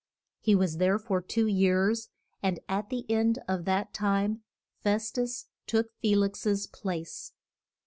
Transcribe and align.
He 0.39 0.55
was 0.55 0.77
there 0.77 0.97
for 0.97 1.21
two 1.21 1.45
years, 1.45 2.09
and 2.41 2.59
at 2.67 2.89
the 2.89 3.05
end 3.07 3.37
of 3.47 3.65
that 3.65 3.93
time 3.93 4.41
Fes 4.79 5.11
tus 5.11 5.45
took 5.67 5.91
Fe 6.01 6.15
lix's 6.15 6.65
place. 6.65 7.33